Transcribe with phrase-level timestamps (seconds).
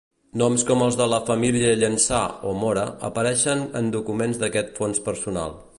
[0.41, 5.59] Noms com els de la família Llançà o Mora apareixen en documents d'aquest Fons personal.